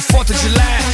[0.00, 0.87] foto of July.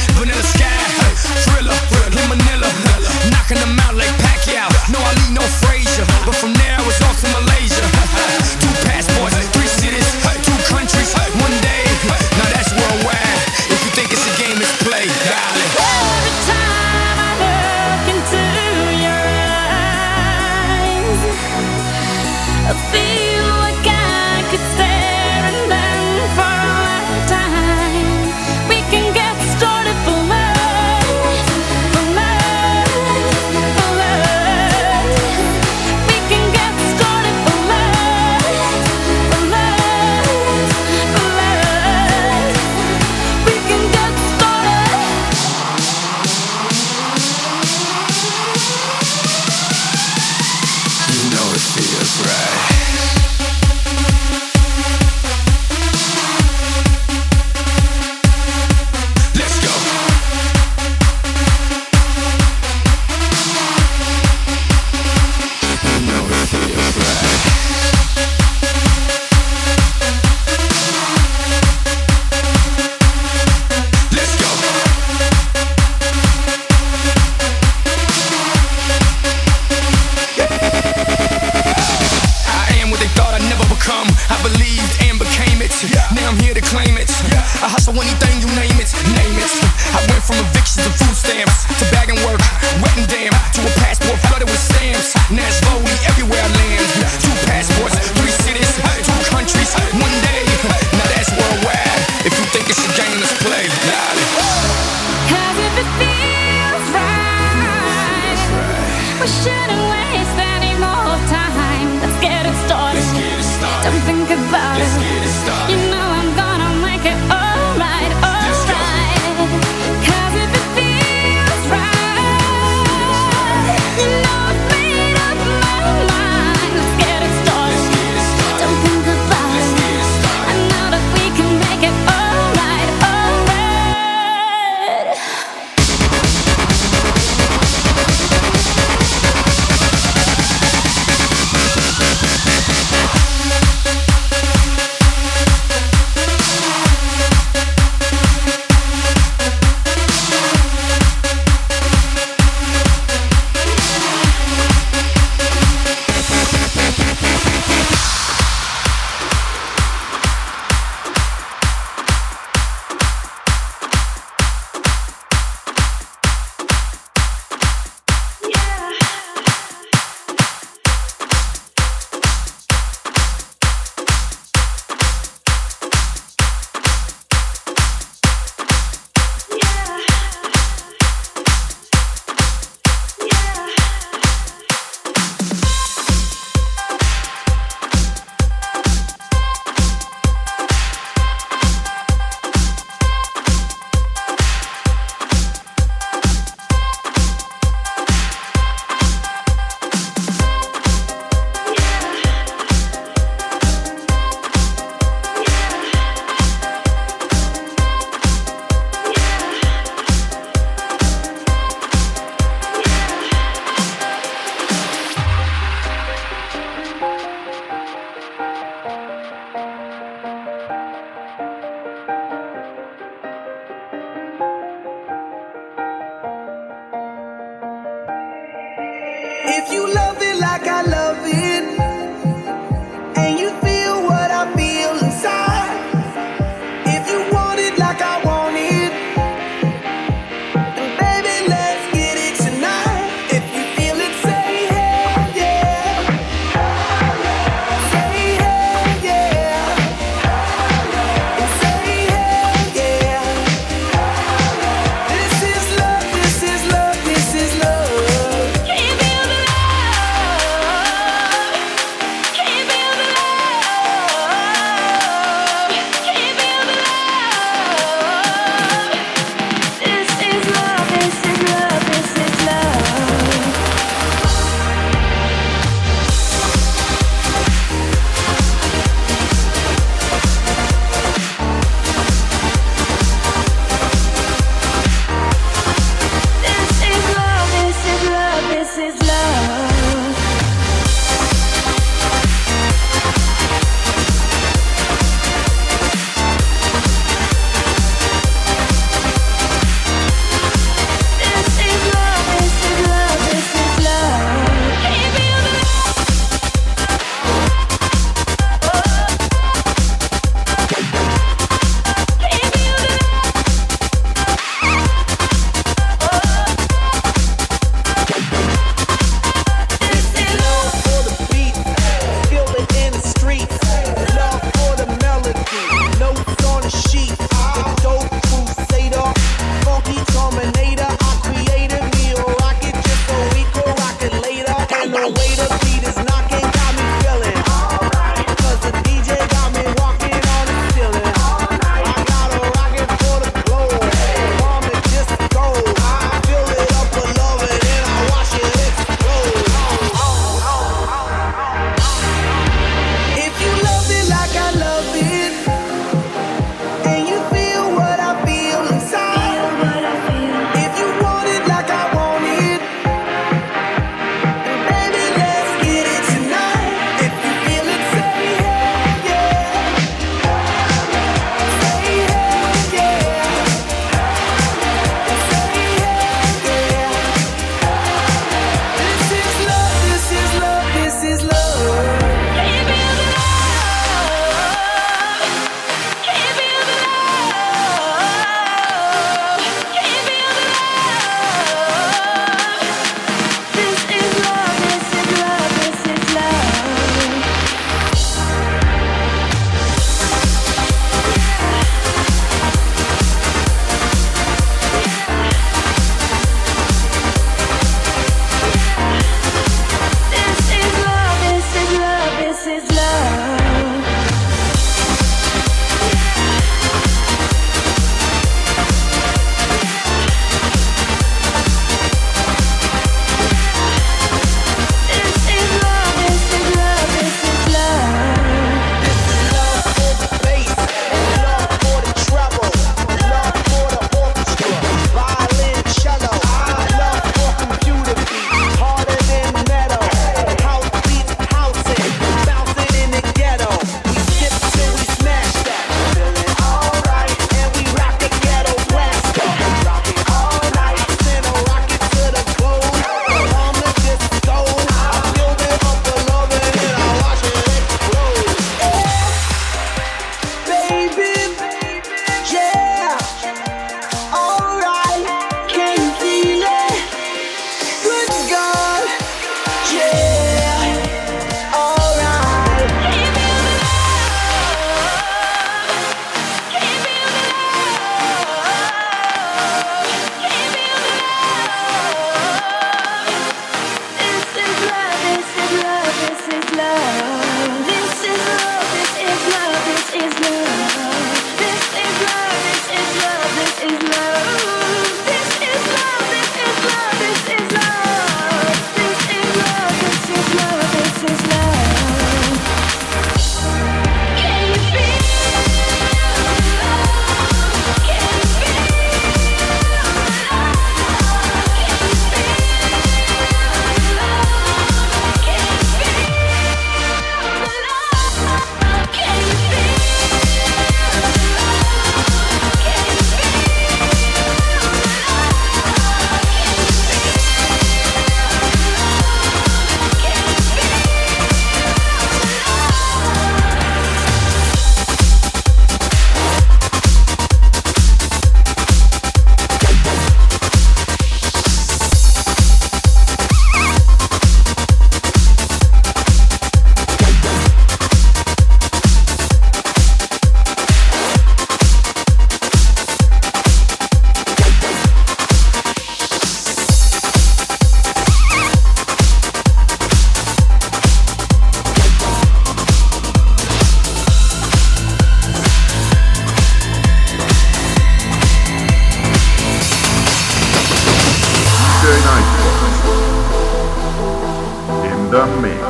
[230.67, 231.54] I love it.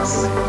[0.06, 0.45] Solo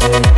[0.00, 0.29] per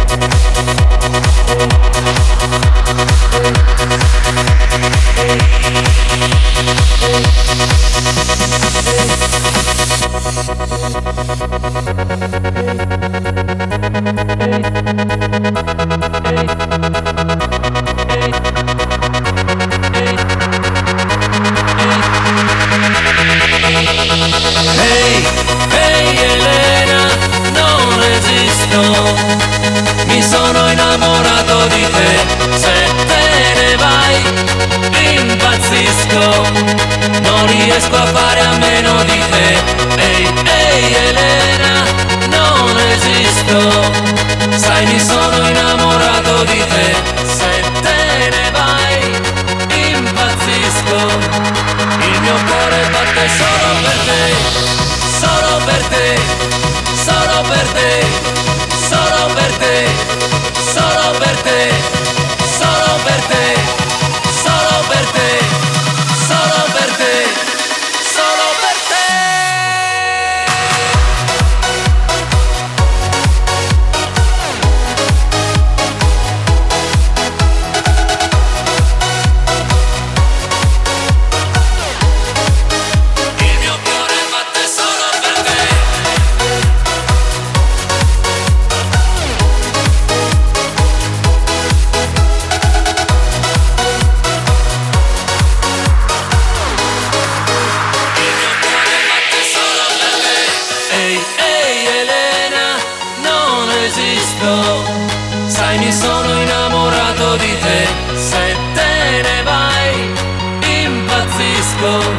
[111.82, 112.10] impazzisco,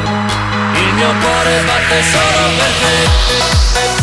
[0.74, 3.93] il mio cuore batte solo per te.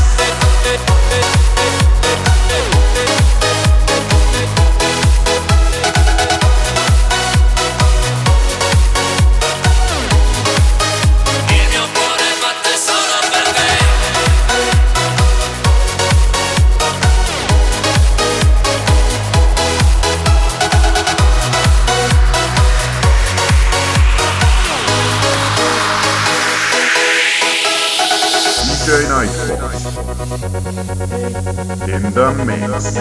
[32.17, 32.95] In the mix.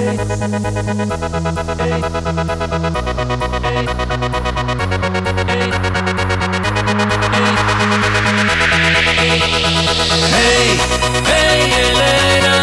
[10.33, 10.79] Ehi,
[11.27, 12.57] ehi Elena,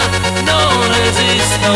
[0.43, 1.71] non esisto,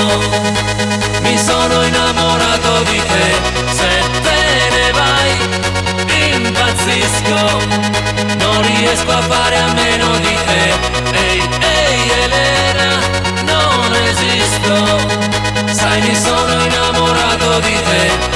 [1.22, 3.26] mi sono innamorato di te,
[3.74, 5.32] se te ne vai
[6.36, 7.40] impazzisco,
[8.38, 9.81] non riesco a fare a meno
[17.92, 18.31] innamorato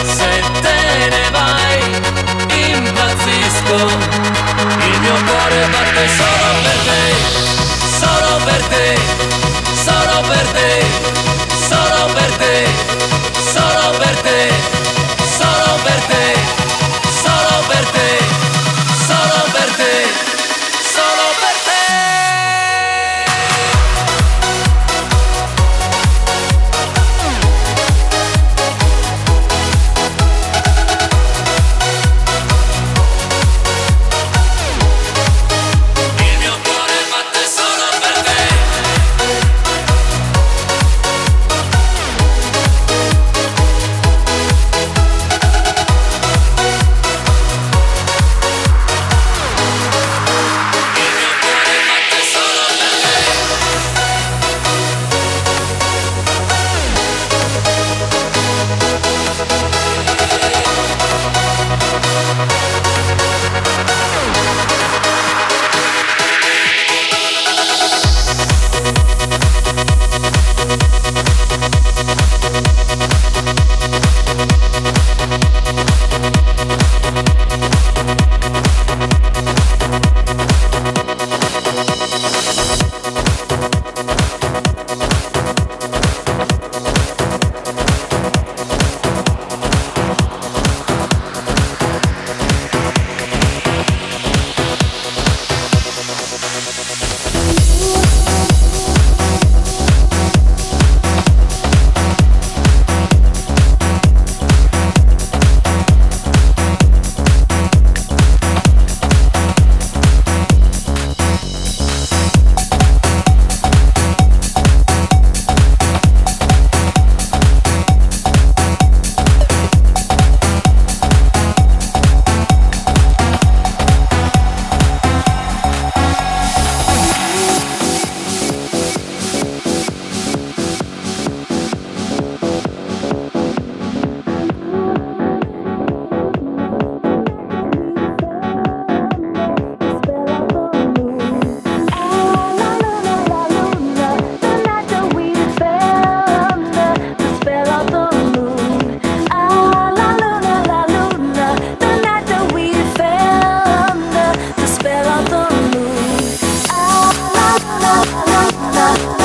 [158.97, 159.24] love.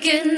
[0.00, 0.31] taken